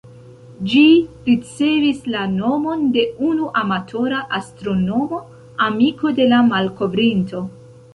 [0.69, 0.85] Ĝi
[1.27, 5.25] ricevis la nomon de unu amatora astronomo,
[5.71, 7.49] amiko de la malkovrinto.